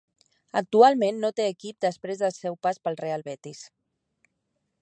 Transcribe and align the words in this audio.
Actualment 0.61 1.19
no 1.25 1.31
té 1.41 1.45
equip 1.51 1.85
després 1.87 2.23
del 2.25 2.35
seu 2.39 2.57
pas 2.67 2.83
pel 2.87 3.01
Real 3.05 3.27
Betis. 3.29 3.65